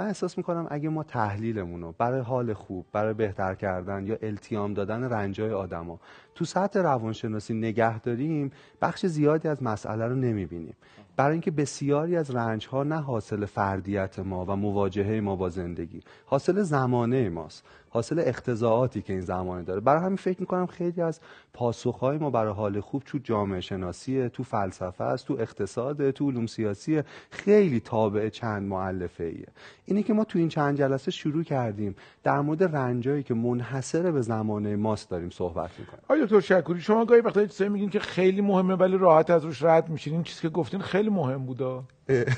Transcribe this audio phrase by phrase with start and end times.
[0.00, 4.74] من احساس می‌کنم اگه ما تحلیلمون رو برای حال خوب برای بهتر کردن یا التیام
[4.74, 6.00] دادن رنجای آدما
[6.34, 8.52] تو سطح روانشناسی نگه داریم
[8.82, 10.74] بخش زیادی از مسئله رو نمی‌بینیم.
[11.20, 16.02] برای اینکه بسیاری از رنج ها نه حاصل فردیت ما و مواجهه ما با زندگی
[16.26, 19.80] حاصل زمانه ماست حاصل اختزاعاتی که این زمانه داره.
[19.80, 21.20] برای همین فکر می‌کنم خیلی از
[21.52, 26.46] پاسخهای ما برای حال خوب تو جامعه شناسیه تو فلسفه است تو اقتصاد تو علوم
[26.46, 29.46] سیاسی خیلی تابع چند معلفه ایه
[29.84, 34.20] اینی که ما تو این چند جلسه شروع کردیم در مورد رنجایی که منحصر به
[34.20, 36.02] زمانه ماست داریم صحبت می‌کنیم.
[36.08, 39.62] آیا دکتر شکوری شما گاهی وقتا چیزایی میگین که خیلی مهمه ولی راحت از روش
[39.62, 40.12] رد میشین.
[40.12, 41.82] این چیزی که گفتین خیلی مهم بودا.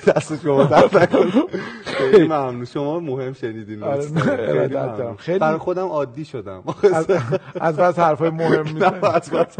[0.06, 0.88] دست شما در
[1.84, 2.64] خیلی ممنون.
[2.64, 3.82] شما مهم شنیدین.
[3.82, 4.76] آره، خیلی.
[5.18, 6.62] خیلی- برای خودم عادی شدم.
[7.60, 9.56] از, بس حرفای مهم نه می‌زنین از بس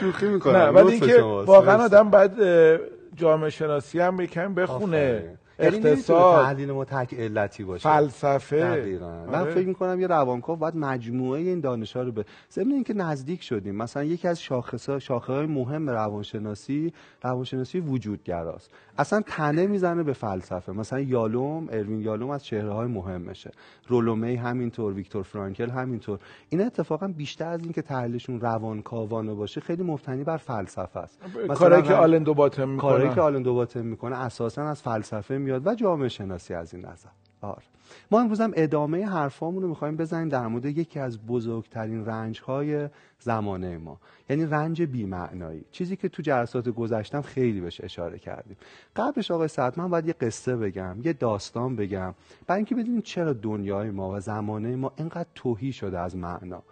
[0.00, 0.56] شوخی می‌کنم.
[0.56, 1.20] نه ولی اینکه.
[1.22, 1.84] واقعا.
[1.84, 2.78] آدم باید اه،
[3.16, 5.38] جامعه شناسی هم یکم بخونه.
[5.62, 7.88] اقتصاد تحلیل ما تک علتی باشه.
[7.88, 8.60] فلسفه.
[8.60, 9.24] دقیقا.
[9.26, 9.54] من آره.
[9.54, 14.04] فکر می‌کنم یه روانکاو باید مجموعه این دانش رو به ضمن اینکه نزدیک شدیم مثلا
[14.04, 16.92] یکی از شاخص شاخه های مهم روانشناسی
[17.22, 18.70] روانشناسی وجودگراست.
[18.98, 20.72] اصلا تنه می‌زنه به فلسفه.
[20.72, 23.50] مثلا یالوم اروین یالوم از چهره های مهمشه.
[23.88, 26.18] رولومی همینطور ویکتور فرانکل همینطور.
[26.48, 31.18] این اتفاقا بیشتر از اینکه تحلیلشون روانکاوانه باشه خیلی مبتنی بر فلسفه است.
[31.48, 35.66] کاری که آلن دو باتم کاری که می‌کنه آلن دوباتن می‌کنه اساسا از فلسفه میاد
[35.66, 37.08] و جامعه شناسی از این نظر.
[37.40, 37.62] آره.
[38.10, 42.88] ما امروز هم ادامه حرفامون رو می‌خوایم بزنیم در مورد یکی از بزرگترین رنج های
[43.20, 44.00] زمانه ما.
[44.28, 45.64] یعنی رنج بیمعنایی.
[45.70, 48.56] چیزی که تو جلسات گذشتم خیلی بهش اشاره کردیم.
[48.96, 52.14] قبلش آقای سعد من باید یه قصه بگم یه داستان بگم.
[52.46, 56.62] برای اینکه بدونیم چرا دنیای ما و زمانه ما اینقدر توهی شده از معنا.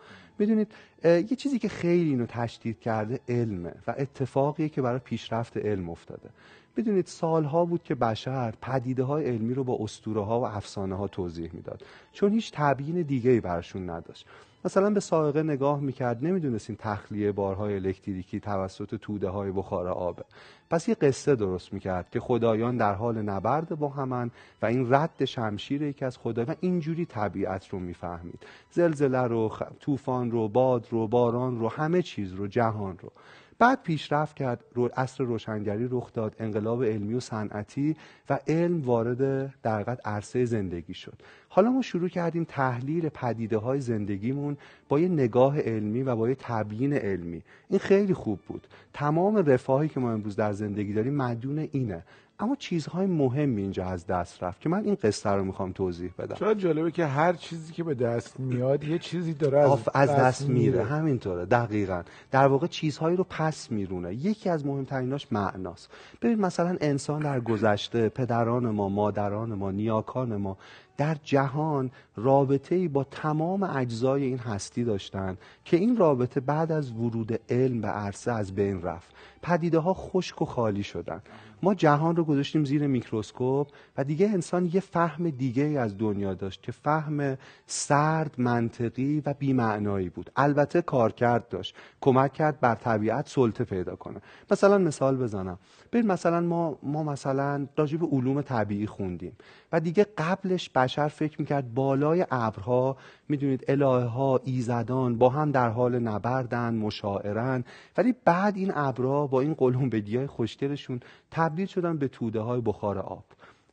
[0.40, 0.72] می‌دونید
[1.04, 6.28] یه چیزی که خیلی اینو تشدید کرده علمه و اتفاقیه که برای پیشرفت علم افتاده.
[6.76, 11.08] بدونید سالها بود که بشر پدیده های علمی رو با اسطوره ها و افسانه ها
[11.08, 11.84] توضیح می‌داد.
[12.12, 14.26] چون هیچ تبیین دیگه ای براشون نداشت.
[14.64, 20.24] مثلا به سائقه نگاه می‌کرد نمی‌دونستیم تخلیه بارهای الکتریکی توسط توده های بخار آبه
[20.70, 24.30] پس یه قصه درست می‌کرد که خدایان در حال نبرد با همن
[24.62, 29.52] و این رد شمشیر یکی از خدای و اینجوری طبیعت رو می‌فهمید زلزله رو.
[29.80, 33.12] طوفان رو باد رو باران رو همه چیز رو جهان رو
[33.60, 37.96] بعد پیشرفت کرد رو اصر روشنگری رخ داد انقلاب علمی و صنعتی
[38.30, 41.14] و علم وارد در عرصه زندگی شد.
[41.48, 44.56] حالا ما شروع کردیم تحلیل پدیده های زندگیمون
[44.88, 47.42] با یه نگاه علمی و با یه تبیین علمی.
[47.70, 48.66] این خیلی خوب بود.
[48.92, 52.02] تمام رفاهی که ما امروز در زندگی داریم مدیون اینه.
[52.40, 56.34] اما چیزهای مهمی اینجا از دست رفت که من این قصه رو می‌خوام توضیح بدم.
[56.34, 60.10] چرا جالبه که هر چیزی که به دست میاد یه چیزی داره از, آف از
[60.10, 60.84] دست میره.
[60.84, 62.02] همینطوره دقیقا.
[62.30, 64.14] در واقع چیزهایی رو پس میرونه.
[64.14, 65.90] یکی از مهمتریناش معناست.
[66.22, 70.56] ببین مثلا انسان در گذشته پدران ما مادران ما نیاکان ما
[70.96, 76.92] در جهان رابطه ای با تمام اجزای این هستی داشتن که این رابطه بعد از
[76.92, 79.14] ورود علم به عرصه از بین رفت.
[79.42, 81.22] پدیده ها خشک و خالی شدن.
[81.62, 86.62] ما جهان رو گذاشتیم زیر میکروسکوپ و دیگه انسان یه فهم دیگه از دنیا داشت
[86.62, 90.30] که فهم سرد منطقی و بیمعنایی بود.
[90.36, 91.74] البته کارکرد داشت.
[92.00, 94.20] کمک کرد بر طبیعت سلطه پیدا کنه.
[94.50, 95.58] مثلا مثال بزنم.
[95.92, 99.36] ببین مثلا ما ما مثلا راجع به علوم طبیعی خوندیم
[99.72, 102.96] و دیگه قبلش بشر فکر می‌کرد بالای ابرها
[103.28, 107.64] می‌دونید الهه ها ایزدان با هم در حال نبردن مشاعرن.
[107.96, 112.98] ولی بعد این ابرها با این قلمبدی های خوشگلشون تبدیل شدن به توده های بخار
[112.98, 113.24] آب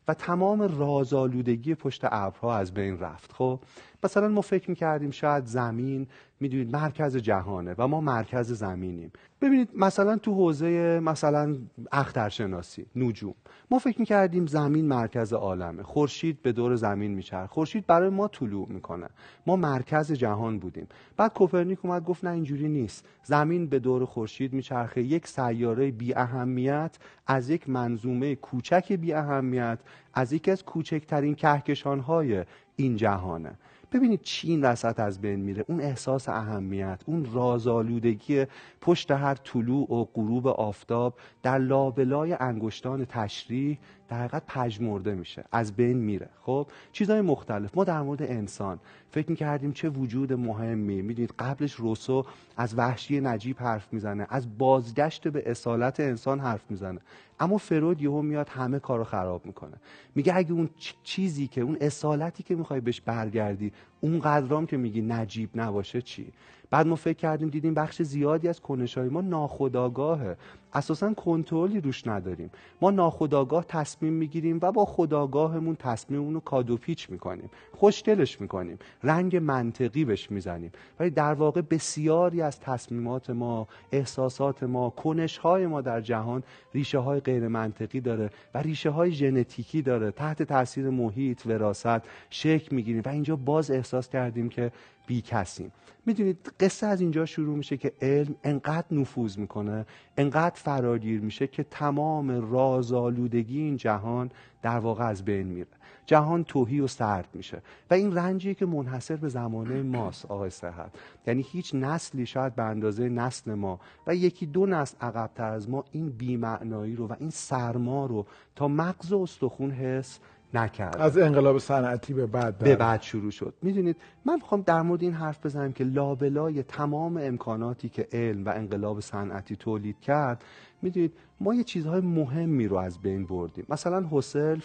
[0.07, 3.31] و تمام رازآلودگی پشت ابرها از بین رفت.
[3.33, 3.59] خب
[4.03, 6.07] مثلا ما فکر می‌کردیم شاید زمین
[6.39, 9.11] می‌دونید مرکز جهانه و ما مرکز زمینیم.
[9.41, 11.57] ببینید مثلا تو حوزه مثلا
[11.91, 13.33] اخترشناسی نجوم
[13.71, 15.83] ما فکر می‌کردیم زمین مرکز عالمه.
[15.83, 19.07] خورشید به دور زمین میچرخه خورشید برای ما طلوع می‌کنه.
[19.47, 20.87] ما مرکز جهان بودیم.
[21.17, 23.05] بعد کوپرنیک اومد گفت نه اینجوری نیست.
[23.23, 25.01] زمین به دور خورشید میچرخه.
[25.01, 29.79] یک سیاره بی اهمیت از یک منظومه کوچک بی اهمیت
[30.13, 32.43] از یکی از کوچکترین کهکشان های
[32.75, 33.51] این جهانه.
[33.91, 35.65] ببینید چی این وسط از بین میره.
[35.67, 38.45] اون احساس اهمیت اون رازآلودگی
[38.81, 41.13] پشت هر طلوع و غروب آفتاب
[41.43, 45.43] در لابلای انگشتان تشریح در حقیقت پژمرده میشه.
[45.51, 46.29] از بین میره.
[46.41, 47.77] خب؟ چیزهای مختلف.
[47.77, 48.79] ما در مورد انسان
[49.11, 51.01] فکر می‌کردیم چه وجود مهمی.
[51.01, 52.25] می‌دونید قبلش روسو
[52.57, 56.99] از وحشی نجیب حرف می‌زنه از بازگشت به اصالت انسان حرف می‌زنه.
[57.39, 59.77] اما فرود یهو میاد همه کارو خراب می‌کنه.
[60.15, 60.69] میگه اگه اون
[61.03, 63.71] چیزی که اون اصالتی که می‌خوای بهش برگردی
[64.01, 66.33] اون قدرام که میگی نجیب نباشه چی؟
[66.69, 70.37] بعد ما فکر کردیم دیدیم بخش زیادی از کنش های ما ناخودآگاهه.
[70.73, 72.49] اساسا کنترلی روش نداریم.
[72.81, 77.49] ما ناخودآگاه تصمیم می‌گیریم و با خداگاهمون تصمیممون رو کادو پیچ می‌کنیم.
[77.73, 78.79] خوشدلش می‌کنیم.
[79.03, 80.71] رنگ منطقی بهش می‌زنیم.
[80.99, 86.43] ولی در واقع بسیاری از تصمیمات ما احساسات ما کنش های ما در جهان
[86.73, 90.11] ریشه های غیر منطقی داره و ریشه های ژنتیکی داره.
[90.11, 93.01] تحت تاثیر محیط وراثت شکل می‌گیریم.
[93.05, 94.71] و اینجا باز احساس کردیم که
[95.07, 95.71] بی کسیم
[96.05, 99.85] می‌دونید قصه از اینجا شروع میشه که علم انقدر نفوذ می‌کنه
[100.17, 104.31] انقدر فراگیر میشه که تمام رازآلودگی این جهان
[104.61, 105.67] در واقع از بین میره.
[106.05, 107.61] جهان توهی و سرد میشه.
[107.89, 110.91] و این رنجی که منحصر به زمانه ماست آقای صحت
[111.27, 115.85] یعنی هیچ نسلی شاید به اندازه نسل ما و یکی دو نسل عقبتر از ما
[115.91, 118.25] این بیمعنایی رو و این سرما رو
[118.55, 120.19] تا مغز و استخون حس
[120.53, 120.97] نکرد.
[120.97, 123.53] از انقلاب صنعتی به بعد به بعد شروع شد.
[123.61, 123.95] می‌دونید
[124.25, 128.99] من می‌خوام در مورد این حرف بزنم که لابلای تمام امکاناتی که علم و انقلاب
[128.99, 130.43] صنعتی تولید کرد
[130.81, 133.65] می‌دونید ما یه چیزهای مهمی رو از بین بردیم.
[133.69, 134.59] مثلا حسل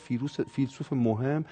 [0.50, 1.44] فیلسوف مهم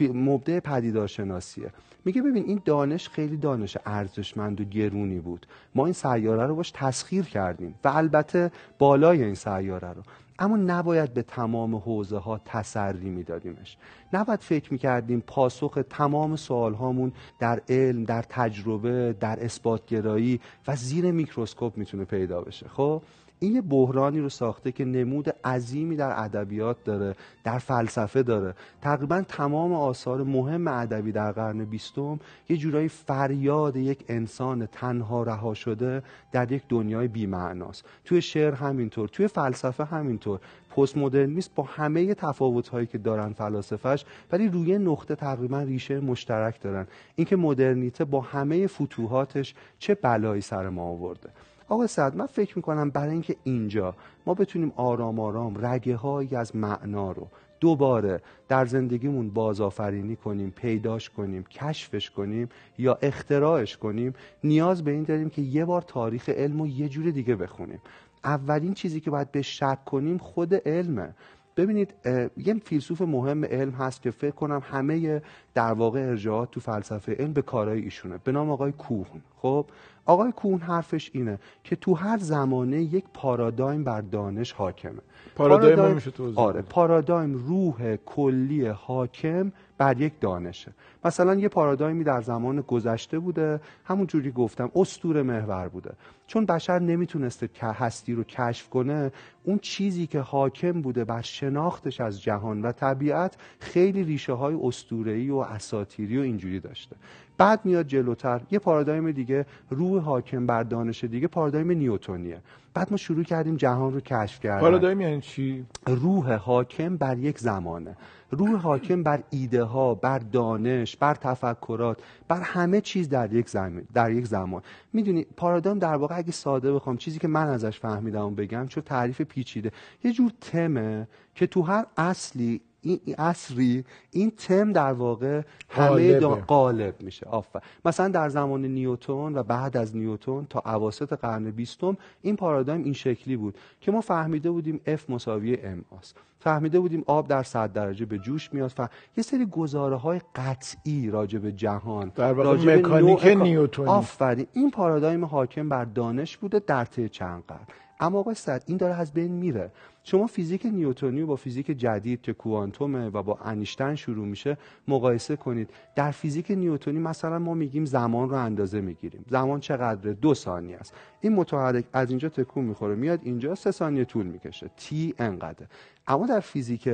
[0.00, 1.70] مبدع پدیدارشناسیه.
[2.04, 5.46] میگه ببین این دانش خیلی دانش ارزشمند و گرونی بود.
[5.74, 10.02] ما این سیاره رو باش تسخیر کردیم و البته بالای این سیاره رو.
[10.38, 13.76] اما نباید به تمام حوزه ها تسری میدادیمش.
[14.12, 21.10] نباید فکر می‌کردیم پاسخ تمام سوال هامون در علم در تجربه در اثباتگرایی و زیر
[21.10, 22.68] میکروسکوپ می‌تونه پیدا بشه.
[22.68, 23.02] خب؟
[23.44, 27.14] این یه بحرانی رو ساخته که نمود عظیمی در ادبیات داره
[27.44, 28.54] در فلسفه داره.
[28.82, 35.54] تقریبا تمام آثار مهم ادبی در قرن بیستم یه جورایی فریاد یک انسان تنها رها
[35.54, 36.02] شده
[36.32, 37.84] در یک دنیای بیمعناست.
[38.04, 40.40] توی شعر همینطور توی فلسفه همینطور.
[40.76, 46.60] پست مدرنیست با همه تفاوت هایی که دارن فلاسفهش ولی روی نقطه تقریبا ریشه مشترک
[46.60, 46.86] دارن.
[47.16, 51.30] اینکه مدرنیته با همه فتوحاتش چه بلایی سر ما آورده؟
[51.68, 53.94] آقا سعد من فکر می‌کنم برای اینکه اینجا
[54.26, 57.28] ما بتونیم آرام آرام رگه هایی از معنا رو
[57.60, 64.14] دوباره در زندگیمون بازآفرینی کنیم پیداش کنیم کشفش کنیم یا اختراعش کنیم
[64.44, 67.80] نیاز به این داریم که یه بار تاریخ علم رو یه جور دیگه بخونیم.
[68.24, 71.14] اولین چیزی که باید به شک کنیم خود علمه.
[71.56, 71.94] ببینید
[72.36, 75.22] یه فیلسوف مهم علم هست که فکر کنم همه
[75.54, 78.18] در واقع ارجاعات تو فلسفه علم به کارهای ایشونه.
[78.24, 79.22] به نام آقای کوهن.
[79.36, 79.66] خب؟
[80.06, 85.00] آقای کوهن حرفش اینه که تو هر زمانه یک پارادایم بر دانش حاکمه.
[85.36, 90.72] پارادایم, پارادایم میشه توضیح آره پارادایم روح کلی حاکم بر یک دانشه.
[91.04, 95.90] مثلا یه پارادایمی در زمان گذشته بوده همون جوری گفتم استور محور بوده.
[96.26, 99.12] چون بشر نمی‌تونسته که هستی رو کشف کنه
[99.44, 105.30] اون چیزی که حاکم بوده بر شناختش از جهان و طبیعت خیلی ریشه های استورهی
[105.30, 106.96] و اساتیری و اینجوری داشته.
[107.38, 108.40] بعد میاد جلوتر.
[108.50, 112.40] یه پارادایم دیگه روح حاکم بر دانش دیگه پارادایم نیوتونیه.
[112.74, 114.60] بعد ما شروع کردیم جهان رو کشف کردن.
[114.60, 117.96] پارادایم یعنی چی؟ روح حاکم بر یک زمانه.
[118.30, 121.98] روح حاکم بر ایده ها بر دانش بر تفکرات
[122.28, 124.62] بر همه چیز در یک زمان در یک زمان.
[124.92, 129.20] می‌دونی پارادایم در واقع اگه ساده بخوام چیزی که من ازش فهمیدم بگم چون تعریف
[129.20, 129.72] پیچیده.
[130.04, 137.02] یه جور تمه که تو هر اصلی این اصری این تم در واقع همه قالب
[137.02, 137.26] میشه.
[137.26, 137.62] آفر.
[137.84, 142.92] مثلا در زمان نیوتون و بعد از نیوتون تا اواسط قرن بیستم این پارادایم این
[142.92, 146.16] شکلی بود که ما فهمیده بودیم F مساوی M آست.
[146.38, 148.70] فهمیده بودیم آب در صد درجه به جوش میاد.
[148.70, 148.80] ف...
[149.16, 153.88] یه سری گزاره های قطعی راجع به جهان در واقع مکانیک نیوتونی.
[153.88, 154.46] آفرین.
[154.52, 157.66] این پارادایم حاکم بر دانش بوده در طی چند قرن.
[158.00, 159.70] اما آقای صد این داره از بین میره.
[160.02, 164.56] شما فیزیک نیوتونی با فیزیک جدید که کوانتومه و با انیشتن شروع میشه
[164.88, 165.70] مقایسه کنید.
[165.96, 169.24] در فیزیک نیوتونی مثلا ما میگیم زمان رو اندازه می‌گیریم.
[169.30, 170.94] زمان چقدره؟ دو ثانیه است.
[171.20, 172.94] این متحرک از اینجا تکون می‌خوره.
[172.94, 174.70] میاد اینجا سه ثانیه طول می‌کشه.
[174.76, 175.66] تی انقدر
[176.06, 176.88] اما در فیزیک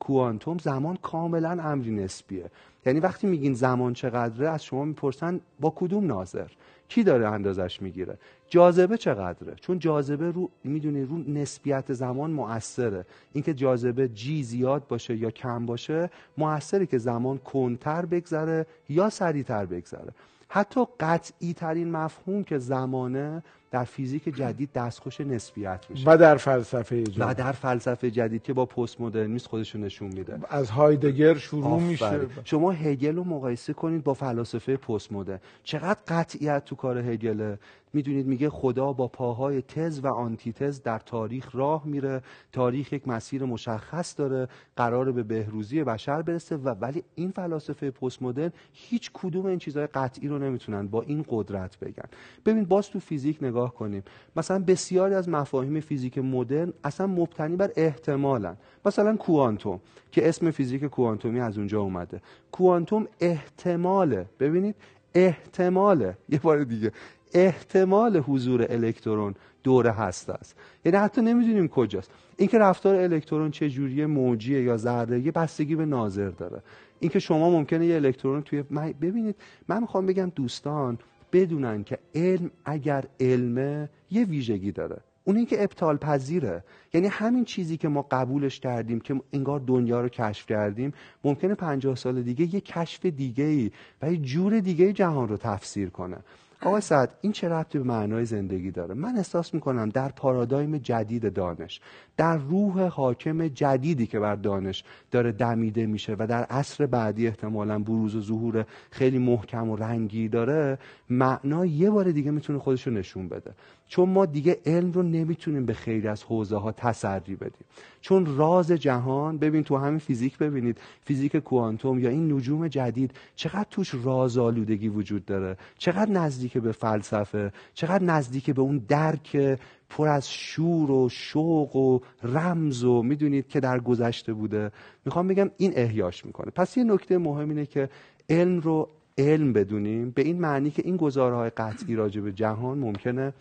[0.00, 2.50] کوانتوم زمان کاملا امری نسبیه.
[2.86, 6.48] یعنی وقتی میگین زمان چقدره از شما می‌پرسن با کدوم ناظر؟
[6.88, 13.06] کی داره اندازش می‌گیره؟ جاذبه چقدره؟ چون جاذبه رو می‌دونی رو نسبیت زمان مؤثره.
[13.32, 19.66] اینکه جاذبه جی زیاد باشه یا کم باشه مؤثره که زمان کنتر بگذره یا سریعتر
[19.66, 20.12] بگذره.
[20.48, 26.10] حتی قطعی ترین مفهوم که زمانه در فیزیک جدید دستخوش نسبیت میشه.
[26.10, 27.20] و در فلسفه جدید.
[27.20, 30.38] و در فلسفه جدید که با پست مدرنیسم خودش نشون میده.
[30.48, 32.20] از هایدگر شروع میشه.
[32.44, 37.58] شما هگل رو مقایسه کنید با فلاسفه پست مدرن چقدر قطعیت تو کار هگله.
[37.92, 42.22] می‌دونید میگه خدا با پاهای تز و آنتیتز در تاریخ راه میره.
[42.52, 44.48] تاریخ یک مسیر مشخص داره.
[44.76, 49.86] قرار به بهروزی بشر برسه و ولی این فلاسفه پست مدرن هیچ کدوم این چیزهای
[49.86, 52.08] قطعی رو نمی‌تونن با این قدرت بگن.
[52.46, 54.02] ببین باز تو فیزیک نگاه کنیم.
[54.36, 58.56] مثلا بسیاری از مفاهیم فیزیک مدرن اصلا مبتنی بر احتمالن.
[58.84, 59.80] مثلا کوانتوم
[60.12, 62.20] که اسم فیزیک کوانتومی از اونجا اومده.
[62.52, 64.26] کوانتوم احتماله.
[64.40, 64.74] ببینید
[65.14, 66.16] احتماله.
[66.28, 66.92] یه بار دیگه.
[67.34, 72.10] احتمال حضور الکترون دور هسته است یعنی حتی نمی‌دونیم کجاست.
[72.36, 76.62] اینکه رفتار الکترون چه جوریه موجیه یا ذره‌ای بستگی به ناظر داره.
[77.00, 78.62] اینکه شما ممکنه یه الکترون توی
[79.00, 79.36] ببینید
[79.68, 80.98] من می‌خوام بگم دوستان
[81.32, 85.00] بدونن که علم اگر علمه یه ویژگی داره.
[85.24, 86.64] اون اینکه ابطال پذیره.
[86.94, 90.92] یعنی همین چیزی که ما قبولش کردیم که انگار دنیا رو کشف کردیم
[91.24, 93.70] ممکنه 50 سال دیگه یه کشف دیگه ای
[94.02, 96.16] و یه جور دیگه جهان رو تفسیر کنه.
[96.62, 101.32] آقای سعد این چه ربطی به معنای زندگی داره؟ من احساس می‌کنم در پارادایم جدید
[101.32, 101.80] دانش
[102.16, 107.78] در روح حاکم جدیدی که بر دانش داره دمیده میشه و در عصر بعدی احتمالا
[107.78, 110.78] بروز و ظهور خیلی محکم و رنگی داره
[111.10, 113.52] معنا یه بار دیگه می‌تونه خودش رو نشون بده.
[113.88, 117.64] چون ما دیگه علم رو نمی‌تونیم به خیلی از حوزه ها تسری بدیم.
[118.00, 123.66] چون راز جهان ببین تو همین فیزیک ببینید فیزیک کوانتوم یا این نجوم جدید چقدر
[123.70, 130.30] توش رازآلودگی وجود داره چقدر نزدیک به فلسفه چقدر نزدیک به اون درک پر از
[130.30, 134.70] شور و شوق و رمز و می‌دونید که در گذشته بوده.
[135.04, 136.50] می‌خوام بگم این احیاش می‌کنه.
[136.50, 137.88] پس یه نکته مهم اینه که
[138.30, 138.88] علم رو
[139.18, 143.32] علم بدونیم به این معنی که این گزارهای قطعی راجع به جهان ممکنه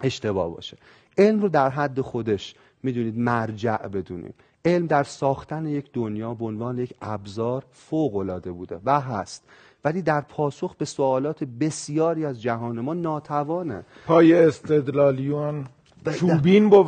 [0.00, 0.76] اشتباه باشه.
[1.18, 4.34] علم رو در حد خودش می‌دونید مرجع بدونیم.
[4.64, 9.44] علم در ساختن یک دنیا به عنوان یک ابزار فوق العاده بوده و هست.
[9.84, 13.84] ولی در پاسخ به سوالات بسیاری از جهان ما ناتوانه.
[14.06, 15.64] پای استدلالیون
[16.18, 16.86] چوبین بود.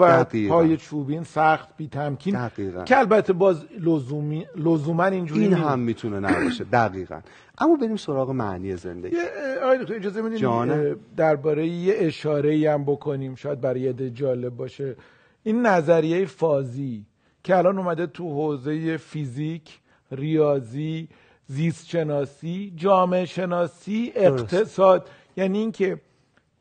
[0.49, 2.49] پای چوبین سخت بی تمکین.
[2.49, 2.85] دقیقا.
[2.85, 6.65] که البته باز لزومی لزوما اینجوری این هم می‌تونه نباشه.
[6.65, 7.21] دقیقا.
[7.59, 9.17] اما بریم سراغ معنی زندگی.
[9.63, 13.35] آقای اجازه میدین درباره یه اشاره ای هم بکنیم.
[13.35, 14.97] شاید برای یه جالب باشه.
[15.43, 17.07] این نظریه فازی
[17.45, 19.81] که الان اومده تو حوزه فیزیک
[20.13, 21.09] ریاضی
[21.47, 25.09] زیست شناسی جامعه شناسی اقتصاد.
[25.37, 26.01] یعنی اینکه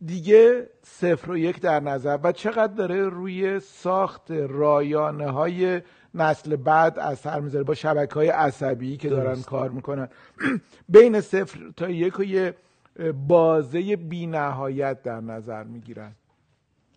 [0.05, 2.19] دیگه صفر و یک در نظر.
[2.23, 5.81] و چقدر داره روی ساخت رایانه های
[6.13, 10.09] نسل بعد اثر می‌ذاره با شبکه های عصبی که دارن کار می‌کنن.
[10.89, 12.55] بین صفر تا یک و یه
[13.27, 16.11] بازه بی نهایت در نظر می‌گیرن.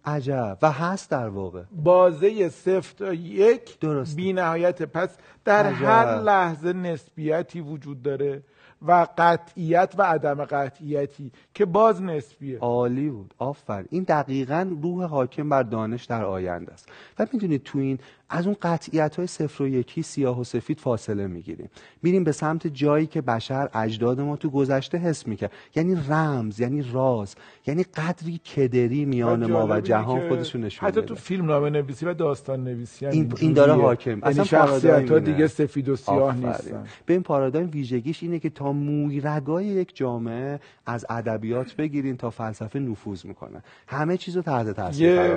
[0.06, 0.58] عجب.
[0.62, 1.62] و هست در واقع.
[1.72, 3.78] بازه صفر تا یک
[4.16, 5.84] بی نهایت پس در عجب.
[5.84, 8.42] هر لحظه نسبیتی وجود داره
[8.86, 12.58] و قطعیت و عدم قطعیتی که باز نسبیه.
[12.58, 13.34] عالی بود.
[13.38, 16.88] آفر این دقیقا روح حاکم بر دانش در آینده است.
[17.18, 17.98] و می‌دونید تو این
[18.34, 21.70] از اون قطعیت های صفر و یکی سیاه و سفید فاصله می‌گیریم.
[22.02, 25.52] میریم به سمت جایی که بشر اجداد ما تو گذشته حس می‌کرد.
[25.74, 27.34] یعنی رمز یعنی راز
[27.66, 32.14] یعنی قدری کدری میان ما و جهان خودشون نشون حتی تو فیلم نامه نویسی و
[32.14, 36.84] داستان نویسی این, این داره حاکم یعنی اصلا شخصیت ها دیگه سفید و سیاه نیستن.
[37.06, 42.78] به این پارادایم ویژگیش اینه که تا مویرگای یک جامعه از ادبیات بگیرین تا فلسفه
[42.78, 43.62] نفوذ می‌کنه.
[43.86, 45.36] همه چیزو تحت تاثیر یه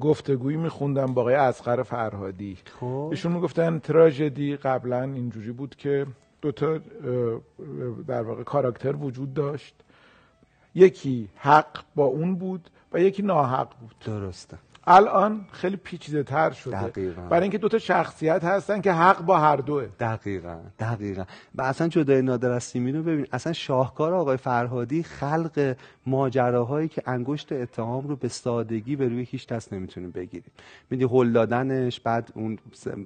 [0.00, 2.31] گفتگویی میخوندم با آقای اصغر فرهادی.
[2.80, 3.08] خب.
[3.10, 6.06] ایشون می‌گفتن تراژدی قبلا اینجوری بود که
[6.42, 6.78] دو تا
[8.06, 9.74] در واقع کاراکتر وجود داشت.
[10.74, 13.94] یکی حق با اون بود و یکی ناحق بود.
[14.04, 14.58] درسته.
[14.86, 16.82] الان خیلی پیچیده تر شده.
[16.82, 17.22] دقیقا.
[17.22, 19.86] برای اینکه دو تا شخصیت هستن که حق با هر دوه.
[20.00, 21.24] دقیقا دقیقا.
[21.54, 27.02] و اصلا جدای نادر از سیمین رو ببین اصلا شاهکار آقای فرهادی خلق ماجراهایی که
[27.06, 30.52] انگشت اتهام رو به سادگی به روی هیچ دست نمی‌تونیم بگیریم.
[30.90, 32.58] میدی هل دادنش بعد اون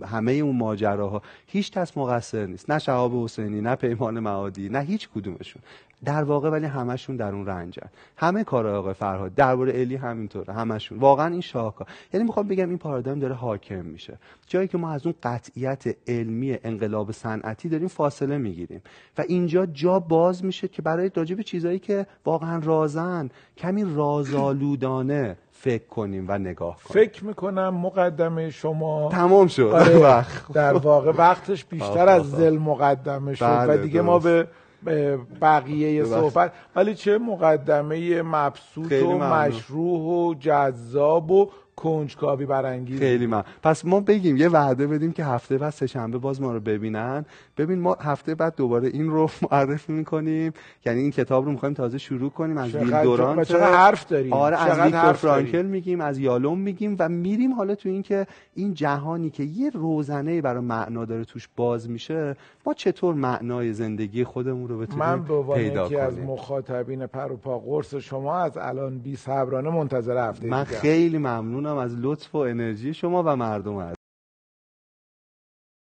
[0.07, 1.23] همه اون ماجراها.
[1.47, 2.71] هیچ دست مقصر نیست.
[2.71, 5.63] نه شهاب حسینی نه پیمان معادی نه هیچ کدومشون.
[6.05, 7.89] در واقع ولی همشون در اون رنجن.
[8.17, 11.87] همه کار آقای فرهاد درباره الی همینطوره همشون واقعا این شاهکار.
[12.13, 14.19] یعنی می‌خوام بگم این پارادایم داره حاکم میشه.
[14.47, 18.83] جایی که ما از اون قطعیت علمی انقلاب صنعتی داریم فاصله می‌گیریم.
[19.19, 25.37] و اینجا جا باز میشه که برای راجع به چیزایی که واقعا رازن کمی رازآلودانه
[25.53, 27.07] فکر کنیم و نگاه کنیم.
[27.07, 29.63] فکر می‌کنم مقدمه شما تمام شد.
[29.63, 33.45] آره در واقع وقتش بیشتر از زل مقدمه شد.
[33.45, 34.47] و بله، دیگه ما به
[35.41, 36.53] بقیه صحبت.
[36.77, 42.99] ولی چه مقدمه مبسوط و مشروع و جذاب و کنجکاوی برانگیز.
[42.99, 46.61] خیلی من پس ما بگیم یه وعده بدیم که هفته بعد سهشنبه باز ما رو
[46.61, 47.25] ببینن.
[47.57, 50.53] ببین ما هفته بعد دوباره این رو معرفی می‌کنیم.
[50.87, 54.33] یعنی این کتاب رو می‌خوایم تازه شروع کنیم از ویل دوران حرف داریم.
[54.33, 58.75] آره از ویکتور فرانکل میگیم از یالوم میگیم و میریم حالا تو این که این
[58.75, 64.69] جهانی که یه روزنه برای معنا داره توش باز میشه ما چطور معنای زندگی خودمون
[64.69, 70.29] رو بتونیم من پیدا کنیم از مخاطبین پروپا قرص شما از الان بی صبرانه منتظر
[70.29, 71.19] هفته من خیلی
[71.67, 73.96] ممنونم از لطف و انرژی شما و مردم